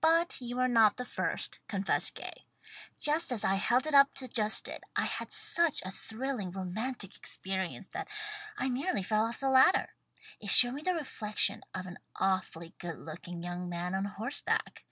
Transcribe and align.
"But 0.00 0.40
you 0.40 0.58
were 0.58 0.68
not 0.68 0.96
the 0.96 1.04
first," 1.04 1.58
confessed 1.66 2.14
Gay. 2.14 2.46
"Just 3.00 3.32
as 3.32 3.42
I 3.42 3.56
held 3.56 3.84
it 3.88 3.94
up 3.94 4.14
to 4.14 4.26
adjust 4.26 4.68
it, 4.68 4.84
I 4.94 5.06
had 5.06 5.32
such 5.32 5.82
a 5.84 5.90
thrillingly 5.90 6.54
romantic 6.56 7.16
experience 7.16 7.88
that 7.88 8.06
I 8.56 8.68
nearly 8.68 9.02
fell 9.02 9.24
off 9.24 9.40
the 9.40 9.50
ladder. 9.50 9.94
It 10.38 10.50
showed 10.50 10.74
me 10.74 10.82
the 10.82 10.94
reflection 10.94 11.64
of 11.74 11.86
an 11.88 11.98
awfully 12.14 12.76
good 12.78 12.98
looking 13.00 13.42
young 13.42 13.68
man 13.68 13.96
on 13.96 14.04
horse 14.04 14.40
back. 14.40 14.84